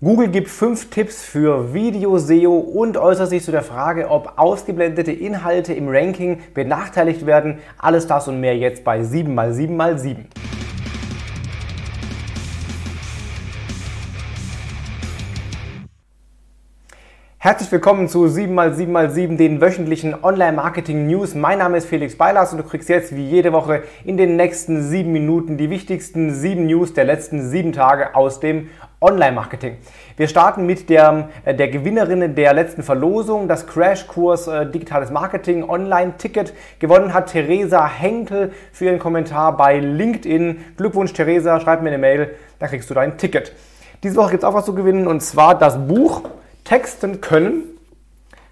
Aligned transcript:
Google 0.00 0.28
gibt 0.28 0.48
fünf 0.48 0.90
Tipps 0.90 1.24
für 1.24 1.74
Video-SEO 1.74 2.56
und 2.56 2.96
äußert 2.96 3.30
sich 3.30 3.42
zu 3.42 3.50
der 3.50 3.64
Frage, 3.64 4.10
ob 4.10 4.34
ausgeblendete 4.36 5.10
Inhalte 5.10 5.74
im 5.74 5.88
Ranking 5.88 6.38
benachteiligt 6.54 7.26
werden. 7.26 7.58
Alles 7.78 8.06
das 8.06 8.28
und 8.28 8.38
mehr 8.38 8.56
jetzt 8.56 8.84
bei 8.84 9.00
7x7x7. 9.00 10.18
Herzlich 17.40 17.70
willkommen 17.70 18.08
zu 18.08 18.24
7x7x7, 18.24 19.36
den 19.36 19.60
wöchentlichen 19.60 20.24
Online-Marketing-News. 20.24 21.36
Mein 21.36 21.58
Name 21.58 21.76
ist 21.76 21.86
Felix 21.86 22.16
Beilas 22.18 22.50
und 22.50 22.58
du 22.58 22.64
kriegst 22.64 22.88
jetzt 22.88 23.14
wie 23.14 23.24
jede 23.24 23.52
Woche 23.52 23.84
in 24.04 24.16
den 24.16 24.34
nächsten 24.34 24.82
sieben 24.82 25.12
Minuten 25.12 25.56
die 25.56 25.70
wichtigsten 25.70 26.34
sieben 26.34 26.66
News 26.66 26.94
der 26.94 27.04
letzten 27.04 27.48
sieben 27.48 27.72
Tage 27.72 28.16
aus 28.16 28.40
dem 28.40 28.70
Online-Marketing. 29.00 29.76
Wir 30.16 30.26
starten 30.26 30.66
mit 30.66 30.90
der, 30.90 31.28
äh, 31.44 31.54
der 31.54 31.68
Gewinnerin 31.68 32.34
der 32.34 32.54
letzten 32.54 32.82
Verlosung, 32.82 33.46
das 33.46 33.68
Crashkurs 33.68 34.48
äh, 34.48 34.66
Digitales 34.68 35.12
Marketing 35.12 35.62
Online-Ticket. 35.62 36.52
Gewonnen 36.80 37.14
hat 37.14 37.30
Theresa 37.30 37.86
Henkel 37.86 38.50
für 38.72 38.86
ihren 38.86 38.98
Kommentar 38.98 39.56
bei 39.56 39.78
LinkedIn. 39.78 40.64
Glückwunsch 40.76 41.12
Theresa, 41.12 41.60
schreib 41.60 41.82
mir 41.82 41.90
eine 41.90 41.98
Mail, 41.98 42.34
dann 42.58 42.68
kriegst 42.68 42.90
du 42.90 42.94
dein 42.94 43.16
Ticket. 43.16 43.52
Diese 44.02 44.16
Woche 44.16 44.32
gibt 44.32 44.42
es 44.42 44.48
auch 44.48 44.54
was 44.54 44.64
zu 44.64 44.74
gewinnen 44.74 45.06
und 45.06 45.20
zwar 45.20 45.56
das 45.56 45.78
Buch 45.86 46.22
Texten 46.68 47.22
können. 47.22 47.62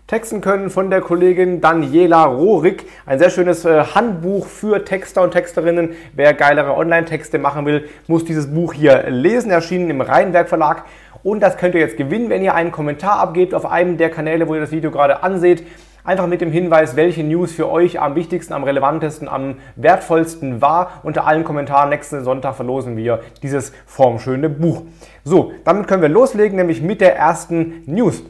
Texten 0.07 0.41
können 0.41 0.71
von 0.71 0.89
der 0.89 1.03
Kollegin 1.03 1.61
Daniela 1.61 2.25
Rohrig. 2.25 2.87
Ein 3.05 3.19
sehr 3.19 3.29
schönes 3.29 3.67
äh, 3.67 3.85
Handbuch 3.95 4.47
für 4.47 4.87
Texter 4.87 5.21
und 5.21 5.33
Texterinnen. 5.33 5.91
Wer 6.15 6.33
geilere 6.33 6.79
Online-Texte 6.79 7.39
machen 7.39 7.67
will, 7.67 7.91
muss 8.07 8.25
dieses 8.25 8.55
Buch 8.55 8.73
hier 8.73 9.11
lesen. 9.11 9.51
Erschienen 9.51 9.91
im 9.91 10.01
Rheinwerk 10.01 10.49
Verlag. 10.49 10.87
Und 11.25 11.41
das 11.41 11.59
könnt 11.59 11.75
ihr 11.75 11.83
jetzt 11.83 11.99
gewinnen, 11.99 12.31
wenn 12.31 12.43
ihr 12.43 12.55
einen 12.55 12.73
Kommentar 12.73 13.19
abgebt 13.19 13.53
auf 13.53 13.67
einem 13.67 13.99
der 13.99 14.09
Kanäle, 14.09 14.49
wo 14.49 14.55
ihr 14.55 14.63
das 14.63 14.71
Video 14.71 14.91
gerade 14.91 15.23
anseht. 15.23 15.67
Einfach 16.07 16.29
mit 16.29 16.41
dem 16.41 16.53
Hinweis, 16.53 16.95
welche 16.95 17.25
News 17.25 17.51
für 17.51 17.69
euch 17.69 17.99
am 17.99 18.15
wichtigsten, 18.15 18.53
am 18.53 18.63
relevantesten, 18.63 19.27
am 19.27 19.57
wertvollsten 19.75 20.63
war. 20.63 21.01
Unter 21.03 21.27
allen 21.27 21.43
Kommentaren 21.43 21.89
nächsten 21.89 22.23
Sonntag 22.23 22.55
verlosen 22.55 22.97
wir 22.97 23.23
dieses 23.43 23.73
formschöne 23.87 24.49
Buch. 24.49 24.83
So, 25.25 25.51
damit 25.65 25.89
können 25.89 26.03
wir 26.03 26.09
loslegen, 26.09 26.55
nämlich 26.59 26.81
mit 26.81 27.01
der 27.01 27.17
ersten 27.17 27.83
News. 27.87 28.23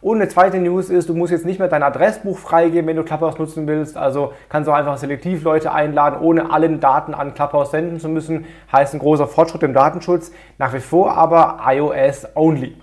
Und 0.00 0.16
eine 0.20 0.28
zweite 0.28 0.58
News 0.58 0.90
ist, 0.90 1.08
du 1.08 1.14
musst 1.14 1.32
jetzt 1.32 1.44
nicht 1.44 1.58
mehr 1.58 1.68
dein 1.68 1.82
Adressbuch 1.82 2.38
freigeben, 2.38 2.86
wenn 2.86 2.96
du 2.96 3.02
Clubhouse 3.02 3.38
nutzen 3.38 3.66
willst. 3.66 3.96
Also 3.96 4.32
kannst 4.48 4.68
du 4.68 4.72
einfach 4.72 4.98
selektiv 4.98 5.42
Leute 5.42 5.72
einladen, 5.72 6.20
ohne 6.20 6.50
allen 6.50 6.80
Daten 6.80 7.14
an 7.14 7.34
Clubhouse 7.34 7.70
senden 7.70 7.98
zu 7.98 8.08
müssen. 8.08 8.46
Heißt 8.70 8.94
ein 8.94 9.00
großer 9.00 9.26
Fortschritt 9.26 9.62
im 9.62 9.74
Datenschutz. 9.74 10.32
Nach 10.58 10.72
wie 10.72 10.80
vor 10.80 11.16
aber 11.16 11.58
iOS 11.66 12.26
only. 12.34 12.76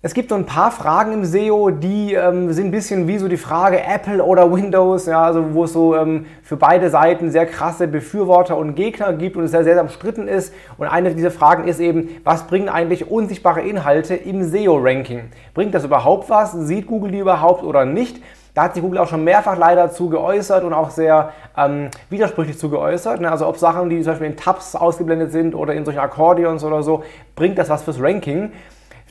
Es 0.00 0.14
gibt 0.14 0.28
so 0.28 0.36
ein 0.36 0.46
paar 0.46 0.70
Fragen 0.70 1.12
im 1.12 1.24
SEO, 1.24 1.70
die 1.70 2.14
ähm, 2.14 2.52
sind 2.52 2.66
ein 2.66 2.70
bisschen 2.70 3.08
wie 3.08 3.18
so 3.18 3.26
die 3.26 3.36
Frage 3.36 3.82
Apple 3.82 4.22
oder 4.22 4.52
Windows, 4.52 5.06
ja, 5.06 5.24
also 5.24 5.54
wo 5.54 5.64
es 5.64 5.72
so 5.72 5.96
ähm, 5.96 6.26
für 6.44 6.56
beide 6.56 6.88
Seiten 6.88 7.32
sehr 7.32 7.46
krasse 7.46 7.88
Befürworter 7.88 8.56
und 8.56 8.76
Gegner 8.76 9.12
gibt 9.12 9.36
und 9.36 9.42
es 9.42 9.50
sehr, 9.50 9.64
sehr 9.64 9.80
umstritten 9.80 10.28
ist. 10.28 10.54
Und 10.76 10.86
eine 10.86 11.12
dieser 11.16 11.32
Fragen 11.32 11.66
ist 11.66 11.80
eben, 11.80 12.10
was 12.22 12.46
bringen 12.46 12.68
eigentlich 12.68 13.10
unsichtbare 13.10 13.62
Inhalte 13.62 14.14
im 14.14 14.44
SEO-Ranking? 14.44 15.30
Bringt 15.52 15.74
das 15.74 15.84
überhaupt 15.84 16.30
was? 16.30 16.52
Sieht 16.52 16.86
Google 16.86 17.10
die 17.10 17.18
überhaupt 17.18 17.64
oder 17.64 17.84
nicht? 17.84 18.22
Da 18.54 18.64
hat 18.64 18.74
sich 18.74 18.84
Google 18.84 19.00
auch 19.00 19.08
schon 19.08 19.24
mehrfach 19.24 19.58
leider 19.58 19.90
zu 19.90 20.10
geäußert 20.10 20.62
und 20.62 20.74
auch 20.74 20.90
sehr 20.90 21.32
ähm, 21.56 21.88
widersprüchlich 22.08 22.56
zu 22.56 22.70
geäußert. 22.70 23.20
Ne? 23.20 23.32
Also 23.32 23.48
ob 23.48 23.56
Sachen, 23.56 23.90
die 23.90 24.00
zum 24.02 24.12
Beispiel 24.12 24.28
in 24.28 24.36
Tabs 24.36 24.76
ausgeblendet 24.76 25.32
sind 25.32 25.56
oder 25.56 25.74
in 25.74 25.84
solchen 25.84 25.98
Akkordeons 25.98 26.62
oder 26.62 26.84
so, 26.84 27.02
bringt 27.34 27.58
das 27.58 27.68
was 27.68 27.82
fürs 27.82 28.00
Ranking? 28.00 28.52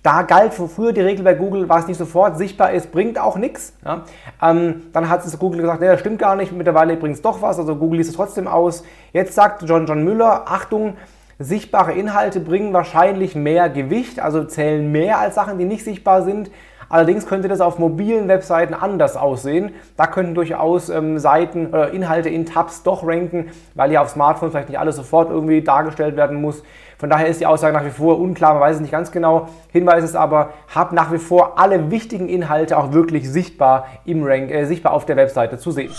Da 0.08 0.22
galt 0.22 0.54
früher 0.54 0.94
die 0.94 1.02
Regel 1.02 1.26
bei 1.26 1.34
Google, 1.34 1.68
was 1.68 1.86
nicht 1.86 1.98
sofort 1.98 2.38
sichtbar 2.38 2.72
ist, 2.72 2.94
bringt 2.94 3.20
auch 3.20 3.36
nichts. 3.36 3.74
Ja. 3.84 4.06
Ähm, 4.42 4.84
dann 4.94 5.10
hat 5.10 5.26
es 5.26 5.38
Google 5.38 5.60
gesagt, 5.60 5.82
nee, 5.82 5.88
das 5.88 6.00
stimmt 6.00 6.20
gar 6.20 6.38
nicht, 6.38 6.54
mittlerweile 6.54 6.96
bringt 6.96 7.16
es 7.16 7.22
doch 7.22 7.42
was, 7.42 7.60
also 7.60 7.76
Google 7.76 7.98
liest 7.98 8.12
es 8.12 8.16
trotzdem 8.16 8.48
aus. 8.48 8.86
Jetzt 9.12 9.34
sagt 9.34 9.64
John 9.64 9.86
John 9.86 10.06
Müller, 10.06 10.46
Achtung, 10.48 10.96
sichtbare 11.40 11.92
Inhalte 11.92 12.40
bringen 12.40 12.72
wahrscheinlich 12.72 13.36
mehr 13.36 13.70
Gewicht, 13.70 14.22
also 14.22 14.46
zählen 14.46 14.90
mehr 14.94 15.20
als 15.20 15.36
Sachen, 15.36 15.58
die 15.58 15.66
nicht 15.66 15.84
sichtbar 15.84 16.22
sind. 16.22 16.52
Allerdings 16.90 17.28
könnte 17.28 17.48
das 17.48 17.62
auf 17.62 17.80
mobilen 17.80 18.28
Webseiten 18.28 18.74
anders 18.74 19.18
aussehen. 19.18 19.74
Da 19.98 20.08
könnten 20.08 20.36
durchaus 20.36 20.90
ähm, 20.90 21.20
Seiten 21.20 21.68
oder 21.68 21.92
Inhalte 21.92 22.30
in 22.30 22.46
Tabs 22.46 22.84
doch 22.84 23.06
ranken, 23.06 23.52
weil 23.76 23.92
ja 23.92 24.02
auf 24.02 24.10
Smartphones 24.10 24.54
vielleicht 24.54 24.70
nicht 24.70 24.80
alles 24.80 24.96
sofort 24.96 25.30
irgendwie 25.30 25.62
dargestellt 25.62 26.16
werden 26.16 26.42
muss. 26.42 26.64
Von 26.98 27.10
daher 27.10 27.28
ist 27.28 27.40
die 27.40 27.46
Aussage 27.46 27.74
nach 27.74 27.86
wie 27.86 27.92
vor 27.92 28.20
unklar, 28.20 28.54
man 28.54 28.62
weiß 28.62 28.78
es 28.78 28.82
nicht 28.82 28.92
ganz 28.92 29.12
genau. 29.12 29.50
Hinweis 29.72 30.04
ist 30.04 30.16
aber, 30.16 30.50
habt 30.74 30.94
nach 30.94 31.12
wie 31.12 31.20
vor 31.20 31.60
alle 31.60 31.92
wichtigen 31.92 32.28
Inhalte 32.28 32.78
auch 32.78 32.92
wirklich 32.92 33.30
sichtbar 33.30 33.86
im 34.06 34.24
Rank, 34.24 34.50
äh, 34.50 34.66
sichtbar 34.66 34.94
auf 34.94 35.06
der 35.06 35.16
Webseite 35.16 35.60
zu 35.60 35.72
sehen. 35.72 35.92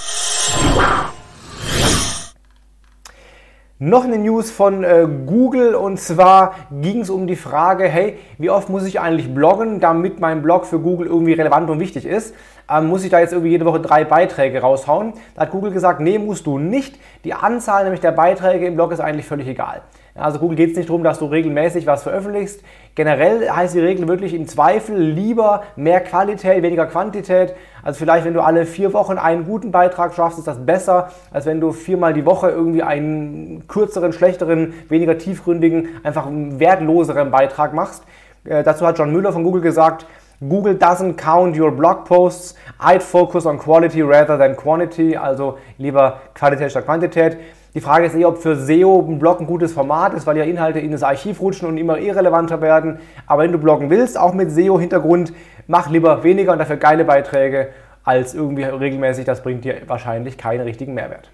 Noch 3.80 4.02
eine 4.02 4.18
News 4.18 4.50
von 4.50 4.82
äh, 4.82 5.06
Google 5.24 5.76
und 5.76 6.00
zwar 6.00 6.56
ging 6.80 7.02
es 7.02 7.10
um 7.10 7.28
die 7.28 7.36
Frage, 7.36 7.84
hey, 7.84 8.18
wie 8.36 8.50
oft 8.50 8.68
muss 8.68 8.84
ich 8.84 8.98
eigentlich 8.98 9.32
bloggen, 9.32 9.78
damit 9.78 10.18
mein 10.18 10.42
Blog 10.42 10.66
für 10.66 10.80
Google 10.80 11.06
irgendwie 11.06 11.34
relevant 11.34 11.70
und 11.70 11.78
wichtig 11.78 12.04
ist? 12.04 12.34
Ähm, 12.68 12.88
muss 12.88 13.04
ich 13.04 13.10
da 13.10 13.20
jetzt 13.20 13.32
irgendwie 13.32 13.52
jede 13.52 13.64
Woche 13.66 13.78
drei 13.78 14.02
Beiträge 14.02 14.62
raushauen? 14.62 15.12
Da 15.36 15.42
hat 15.42 15.52
Google 15.52 15.70
gesagt, 15.70 16.00
nee, 16.00 16.18
musst 16.18 16.44
du 16.48 16.58
nicht. 16.58 16.98
Die 17.22 17.34
Anzahl 17.34 17.84
nämlich 17.84 18.00
der 18.00 18.10
Beiträge 18.10 18.66
im 18.66 18.74
Blog 18.74 18.90
ist 18.90 18.98
eigentlich 18.98 19.26
völlig 19.26 19.46
egal. 19.46 19.82
Also 20.18 20.38
Google 20.38 20.56
geht 20.56 20.70
es 20.70 20.76
nicht 20.76 20.88
darum, 20.88 21.02
dass 21.02 21.18
du 21.18 21.26
regelmäßig 21.26 21.86
was 21.86 22.02
veröffentlichst. 22.02 22.62
Generell 22.94 23.48
heißt 23.48 23.74
die 23.74 23.80
Regel 23.80 24.08
wirklich 24.08 24.34
im 24.34 24.46
Zweifel 24.48 24.98
lieber 24.98 25.62
mehr 25.76 26.00
Qualität, 26.00 26.62
weniger 26.62 26.86
Quantität. 26.86 27.54
Also 27.82 27.98
vielleicht, 27.98 28.24
wenn 28.24 28.34
du 28.34 28.40
alle 28.40 28.66
vier 28.66 28.92
Wochen 28.92 29.18
einen 29.18 29.44
guten 29.44 29.70
Beitrag 29.70 30.14
schaffst, 30.14 30.38
ist 30.38 30.48
das 30.48 30.64
besser, 30.64 31.10
als 31.32 31.46
wenn 31.46 31.60
du 31.60 31.72
viermal 31.72 32.12
die 32.12 32.26
Woche 32.26 32.50
irgendwie 32.50 32.82
einen 32.82 33.66
kürzeren, 33.68 34.12
schlechteren, 34.12 34.74
weniger 34.88 35.16
tiefgründigen, 35.18 35.88
einfach 36.02 36.26
wertloseren 36.30 37.30
Beitrag 37.30 37.72
machst. 37.72 38.02
Äh, 38.44 38.62
dazu 38.62 38.86
hat 38.86 38.98
John 38.98 39.12
Müller 39.12 39.32
von 39.32 39.44
Google 39.44 39.62
gesagt, 39.62 40.06
Google 40.40 40.74
doesn't 40.74 41.16
count 41.16 41.58
your 41.58 41.72
blog 41.72 42.04
posts. 42.04 42.54
I'd 42.80 43.02
focus 43.02 43.44
on 43.44 43.58
quality 43.58 44.02
rather 44.02 44.38
than 44.38 44.56
quantity, 44.56 45.16
also 45.16 45.58
lieber 45.78 46.20
Qualität 46.34 46.70
statt 46.70 46.84
Quantität. 46.84 47.38
Die 47.74 47.80
Frage 47.82 48.06
ist 48.06 48.14
eher, 48.14 48.28
ob 48.28 48.38
für 48.38 48.56
SEO 48.56 49.04
ein 49.06 49.18
Blog 49.18 49.40
ein 49.40 49.46
gutes 49.46 49.72
Format 49.72 50.14
ist, 50.14 50.26
weil 50.26 50.38
ja 50.38 50.44
Inhalte 50.44 50.78
in 50.78 50.90
das 50.90 51.02
Archiv 51.02 51.40
rutschen 51.40 51.68
und 51.68 51.76
immer 51.76 51.98
irrelevanter 51.98 52.62
werden. 52.62 52.98
Aber 53.26 53.42
wenn 53.42 53.52
du 53.52 53.58
bloggen 53.58 53.90
willst, 53.90 54.18
auch 54.18 54.32
mit 54.32 54.50
SEO-Hintergrund, 54.50 55.34
mach 55.66 55.90
lieber 55.90 56.24
weniger 56.24 56.52
und 56.52 56.58
dafür 56.58 56.76
geile 56.76 57.04
Beiträge 57.04 57.68
als 58.04 58.34
irgendwie 58.34 58.64
regelmäßig. 58.64 59.26
Das 59.26 59.42
bringt 59.42 59.64
dir 59.64 59.82
wahrscheinlich 59.86 60.38
keinen 60.38 60.62
richtigen 60.62 60.94
Mehrwert. 60.94 61.30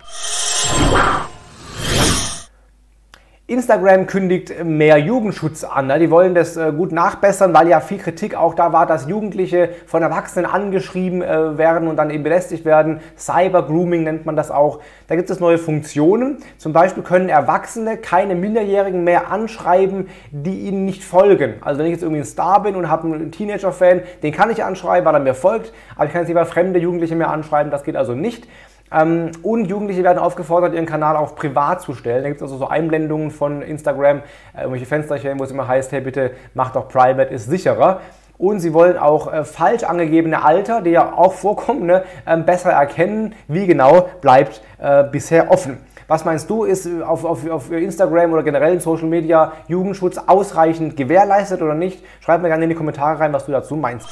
Instagram 3.47 4.07
kündigt 4.07 4.65
mehr 4.65 4.97
Jugendschutz 4.97 5.65
an. 5.65 5.93
Die 6.01 6.11
wollen 6.11 6.35
das 6.35 6.57
äh, 6.57 6.73
gut 6.75 6.93
nachbessern, 6.93 7.53
weil 7.53 7.69
ja 7.69 7.81
viel 7.81 7.99
Kritik 7.99 8.35
auch 8.35 8.55
da 8.55 8.73
war, 8.73 8.87
dass 8.87 9.07
Jugendliche 9.07 9.69
von 9.85 10.03
Erwachsenen 10.03 10.47
angeschrieben 10.47 11.21
äh, 11.21 11.59
werden 11.59 11.87
und 11.89 11.97
dann 11.97 12.09
eben 12.09 12.23
belästigt 12.23 12.65
werden. 12.65 13.01
Cyber 13.19 13.67
Grooming 13.67 14.03
nennt 14.03 14.25
man 14.25 14.35
das 14.35 14.51
auch. 14.51 14.81
Da 15.09 15.17
gibt 15.17 15.29
es 15.29 15.41
neue 15.41 15.59
Funktionen. 15.59 16.39
Zum 16.57 16.73
Beispiel 16.73 17.03
können 17.03 17.29
Erwachsene 17.29 17.99
keine 17.99 18.35
Minderjährigen 18.35 19.05
mehr 19.05 19.31
anschreiben, 19.31 20.09
die 20.31 20.61
ihnen 20.61 20.87
nicht 20.87 21.05
folgen. 21.05 21.57
Also 21.61 21.81
wenn 21.81 21.87
ich 21.87 21.93
jetzt 21.93 22.03
irgendwie 22.03 22.23
ein 22.23 22.27
Star 22.27 22.63
bin 22.63 22.77
und 22.77 22.89
habe 22.89 23.07
einen 23.09 23.31
Teenager-Fan, 23.31 24.01
den 24.23 24.33
kann 24.33 24.49
ich 24.49 24.65
anschreiben, 24.65 25.05
weil 25.05 25.17
er 25.17 25.21
mir 25.21 25.35
folgt, 25.35 25.75
aber 25.97 26.07
ich 26.07 26.13
kann 26.13 26.23
jetzt 26.23 26.29
lieber 26.29 26.47
fremde 26.47 26.79
Jugendliche 26.79 27.15
mehr 27.15 27.29
anschreiben. 27.29 27.71
Das 27.71 27.85
geht 27.85 27.97
also 27.97 28.15
nicht. 28.15 28.49
Ähm, 28.93 29.33
und 29.43 29.67
Jugendliche 29.67 30.05
werden 30.05 30.19
aufgefordert, 30.19 30.75
ihren 30.75 30.87
Kanal 30.87 31.17
auf 31.17 31.35
privat 31.35 31.83
zu 31.83 31.95
stellen. 31.95 32.23
Da 32.23 32.29
gibt 32.29 32.41
es 32.41 32.43
also 32.43 32.59
so 32.59 32.69
Einblendungen 32.69 33.31
von 33.31 33.63
Instagram, 33.63 34.19
äh, 34.19 34.61
irgendwelche 34.61 34.87
Fensterchen, 34.87 35.39
wo 35.39 35.45
es 35.45 35.51
immer 35.51 35.67
heißt, 35.67 35.93
hey 35.93 36.01
bitte 36.01 36.33
mach 36.55 36.73
doch 36.73 36.89
private, 36.89 37.33
ist 37.35 37.49
sicherer. 37.49 38.01
Und 38.37 38.61
sie 38.61 38.75
wollen 38.75 38.99
auch 38.99 39.33
äh, 39.33 39.45
falsch 39.45 39.85
angegebene 39.85 40.45
Alter, 40.45 40.83
die 40.83 40.91
ja 40.91 41.13
auch 41.13 41.35
vorkommen, 41.35 41.87
ne, 41.87 42.05
äh, 42.27 42.37
besser 42.37 42.73
erkennen. 42.73 43.35
Wie 43.47 43.67
genau 43.67 44.09
bleibt 44.21 44.61
äh, 44.79 45.05
bisher 45.05 45.51
offen. 45.51 45.79
Was 46.07 46.25
meinst 46.25 46.51
du, 46.51 46.65
ist 46.65 46.87
äh, 46.87 47.03
auf, 47.03 47.25
auf, 47.25 47.49
auf 47.49 47.71
Instagram 47.71 48.33
oder 48.33 48.43
generell 48.43 48.75
in 48.75 48.81
Social 48.81 49.07
Media 49.07 49.53
Jugendschutz 49.69 50.19
ausreichend 50.19 50.97
gewährleistet 50.97 51.63
oder 51.63 51.75
nicht? 51.75 52.05
Schreib 52.21 52.43
mir 52.43 52.49
gerne 52.49 52.65
in 52.65 52.71
die 52.71 52.77
Kommentare 52.77 53.21
rein, 53.21 53.33
was 53.33 53.47
du 53.47 53.53
dazu 53.53 53.77
meinst. 53.77 54.09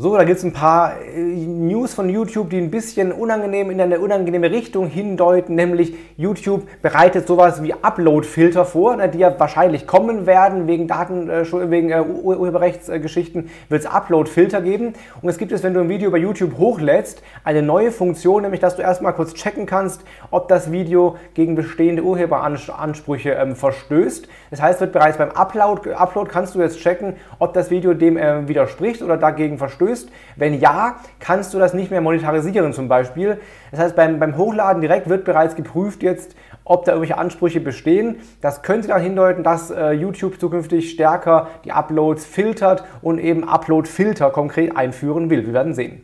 So, 0.00 0.16
da 0.16 0.22
gibt 0.22 0.38
es 0.38 0.44
ein 0.44 0.52
paar 0.52 0.92
äh, 1.00 1.20
News 1.20 1.92
von 1.92 2.08
YouTube, 2.08 2.50
die 2.50 2.58
ein 2.58 2.70
bisschen 2.70 3.10
unangenehm 3.10 3.68
in 3.72 3.80
eine 3.80 3.98
unangenehme 3.98 4.48
Richtung 4.48 4.86
hindeuten, 4.86 5.56
nämlich 5.56 5.92
YouTube 6.16 6.68
bereitet 6.82 7.26
sowas 7.26 7.64
wie 7.64 7.74
Upload-Filter 7.74 8.64
vor, 8.64 8.94
ne, 8.94 9.08
die 9.08 9.18
ja 9.18 9.34
wahrscheinlich 9.40 9.88
kommen 9.88 10.24
werden, 10.24 10.68
wegen 10.68 10.86
Daten, 10.86 11.28
äh, 11.28 11.44
wegen 11.68 11.90
äh, 11.90 12.00
Urheberrechtsgeschichten 12.00 13.50
wird 13.68 13.80
es 13.80 13.88
Upload-Filter 13.88 14.60
geben. 14.60 14.92
Und 15.20 15.30
es 15.30 15.36
gibt 15.36 15.50
es, 15.50 15.64
wenn 15.64 15.74
du 15.74 15.80
ein 15.80 15.88
Video 15.88 16.12
bei 16.12 16.18
YouTube 16.18 16.58
hochlädst, 16.58 17.20
eine 17.42 17.62
neue 17.62 17.90
Funktion, 17.90 18.42
nämlich 18.42 18.60
dass 18.60 18.76
du 18.76 18.82
erstmal 18.82 19.14
kurz 19.14 19.34
checken 19.34 19.66
kannst, 19.66 20.04
ob 20.30 20.46
das 20.46 20.70
Video 20.70 21.16
gegen 21.34 21.56
bestehende 21.56 22.04
Urheberansprüche 22.04 23.30
ähm, 23.30 23.56
verstößt. 23.56 24.28
Das 24.50 24.62
heißt, 24.62 24.80
wird 24.80 24.92
bereits 24.92 25.18
beim 25.18 25.32
Upload, 25.32 25.92
Upload 25.92 26.30
kannst 26.30 26.54
du 26.54 26.60
jetzt 26.60 26.78
checken, 26.78 27.16
ob 27.40 27.52
das 27.52 27.72
Video 27.72 27.94
dem 27.94 28.16
äh, 28.16 28.46
widerspricht 28.46 29.02
oder 29.02 29.16
dagegen 29.16 29.58
verstößt 29.58 29.87
verstößt? 29.88 30.10
Wenn 30.36 30.60
ja, 30.60 30.96
kannst 31.20 31.54
du 31.54 31.58
das 31.58 31.74
nicht 31.74 31.90
mehr 31.90 32.00
monetarisieren 32.00 32.72
zum 32.72 32.88
Beispiel. 32.88 33.38
Das 33.70 33.80
heißt, 33.80 33.96
beim, 33.96 34.18
beim 34.18 34.36
Hochladen 34.36 34.80
direkt 34.80 35.08
wird 35.08 35.24
bereits 35.24 35.56
geprüft 35.56 36.02
jetzt, 36.02 36.34
ob 36.64 36.84
da 36.84 36.92
irgendwelche 36.92 37.18
Ansprüche 37.18 37.60
bestehen. 37.60 38.16
Das 38.40 38.62
könnte 38.62 38.88
dann 38.88 39.00
hindeuten, 39.00 39.42
dass 39.42 39.70
äh, 39.70 39.92
YouTube 39.92 40.38
zukünftig 40.38 40.90
stärker 40.90 41.48
die 41.64 41.72
Uploads 41.72 42.24
filtert 42.24 42.84
und 43.02 43.18
eben 43.18 43.48
Upload-Filter 43.48 44.30
konkret 44.30 44.76
einführen 44.76 45.30
will. 45.30 45.46
Wir 45.46 45.52
werden 45.52 45.74
sehen. 45.74 46.02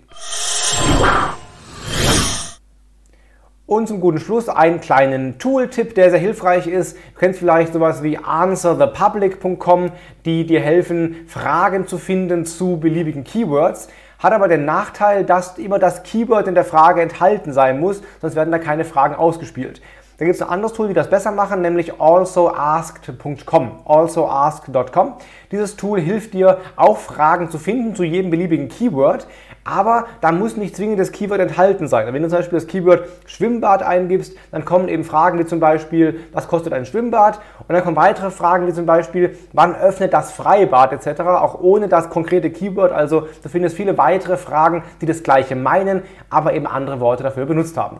Und 3.67 3.89
zum 3.89 4.03
guten 4.03 4.21
Schluss 4.21 4.51
einen 4.51 4.83
kleinen 4.83 5.39
Tooltip, 5.39 5.95
der 5.95 6.11
sehr 6.11 6.19
hilfreich 6.19 6.67
ist. 6.67 6.99
Du 7.15 7.21
kennst 7.21 7.39
vielleicht 7.39 7.73
sowas 7.73 8.03
wie 8.03 8.19
answerthepublic.com, 8.19 9.91
die 10.27 10.45
dir 10.45 10.61
helfen, 10.61 11.25
Fragen 11.27 11.87
zu 11.87 11.97
finden 11.97 12.45
zu 12.45 12.79
beliebigen 12.79 13.25
Keywords. 13.25 13.89
Hat 14.19 14.35
aber 14.35 14.49
den 14.49 14.67
Nachteil, 14.67 15.25
dass 15.25 15.57
immer 15.57 15.79
das 15.79 16.03
Keyword 16.03 16.47
in 16.47 16.55
der 16.55 16.67
Frage 16.67 17.01
enthalten 17.01 17.55
sein 17.55 17.81
muss, 17.81 18.03
sonst 18.21 18.37
werden 18.37 18.53
da 18.53 18.59
keine 18.59 18.85
Fragen 18.85 19.15
ausgespielt. 19.15 19.81
Da 20.17 20.25
gibt 20.25 20.37
es 20.37 20.43
ein 20.43 20.49
anderes 20.49 20.75
Tool, 20.75 20.87
die 20.87 20.95
das 20.95 21.11
besser 21.11 21.33
machen, 21.33 21.61
nämlich 21.61 22.01
alsoasked.com. 22.01 23.81
alsoask.com. 23.85 25.15
Dieses 25.51 25.75
Tool 25.75 26.01
hilft 26.01 26.35
dir 26.35 26.59
auch 26.77 26.99
Fragen 26.99 27.51
zu 27.51 27.59
finden 27.59 27.97
zu 27.97 28.05
jedem 28.05 28.31
beliebigen 28.31 28.69
Keyword, 28.69 29.27
aber 29.65 30.07
da 30.21 30.31
muss 30.31 30.57
nicht 30.57 30.77
zwingend 30.77 31.01
das 31.01 31.11
Keyword 31.11 31.41
enthalten 31.41 31.89
sein. 31.89 32.07
Wenn 32.15 32.23
du 32.23 32.29
zum 32.29 32.39
Beispiel 32.39 32.59
das 32.61 32.69
Keyword 32.69 33.09
Schwimmbad 33.27 33.83
eingibst, 33.83 34.37
dann 34.53 34.65
kommen 34.65 34.89
eben 34.89 35.03
Fragen 35.03 35.37
wie 35.41 35.47
zum 35.47 35.59
Beispiel, 35.59 36.21
was 36.33 36.47
kostet 36.47 36.75
ein 36.75 36.87
Schwimmbad? 36.87 37.41
Und 37.67 37.75
dann 37.75 37.83
kommen 37.83 37.97
weitere 37.97 38.31
Fragen 38.31 38.69
wie 38.69 38.73
zum 38.73 38.87
Beispiel, 38.87 39.37
wann 39.53 39.75
öffnet 39.75 40.13
das 40.13 40.31
Freibad 40.31 40.93
etc., 40.93 41.23
auch 41.23 41.61
ohne 41.61 41.89
das 41.89 42.09
konkrete 42.09 42.51
Keyword. 42.51 42.93
Also 42.93 43.27
du 43.43 43.49
findest 43.49 43.75
viele 43.75 43.99
weitere 43.99 44.37
Fragen, 44.37 44.85
die 45.01 45.07
das 45.07 45.25
gleiche 45.25 45.57
meinen, 45.57 46.03
aber 46.31 46.53
eben 46.53 46.69
andere 46.69 47.01
Worte 47.01 47.25
dafür 47.25 47.47
benutzt 47.47 47.77
haben. 47.77 47.99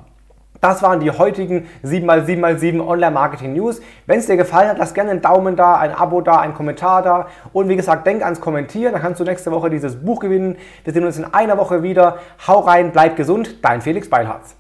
Das 0.65 0.83
waren 0.83 0.99
die 0.99 1.11
heutigen 1.11 1.69
7x7x7 1.85 2.81
Online-Marketing 2.81 3.53
News. 3.53 3.83
Wenn 4.07 4.21
es 4.21 4.25
dir 4.25 4.39
gefallen 4.39 4.71
hat, 4.71 4.79
lass 4.79 4.95
gerne 4.95 5.11
einen 5.11 5.21
Daumen 5.21 5.57
da, 5.57 5.75
ein 5.75 5.93
Abo 5.93 6.23
da, 6.23 6.39
einen 6.39 6.55
Kommentar 6.55 7.03
da. 7.03 7.27
Und 7.53 7.69
wie 7.69 7.77
gesagt, 7.77 8.07
denk 8.07 8.23
ans 8.23 8.41
Kommentieren, 8.41 8.95
dann 8.95 9.03
kannst 9.03 9.21
du 9.21 9.25
nächste 9.25 9.53
Woche 9.53 9.69
dieses 9.69 10.03
Buch 10.03 10.21
gewinnen. 10.21 10.57
Wir 10.85 10.95
sehen 10.95 11.05
uns 11.05 11.19
in 11.19 11.27
einer 11.27 11.59
Woche 11.59 11.83
wieder. 11.83 12.17
Hau 12.49 12.61
rein, 12.61 12.93
bleib 12.93 13.15
gesund, 13.17 13.63
dein 13.63 13.83
Felix 13.83 14.09
Beilharz. 14.09 14.57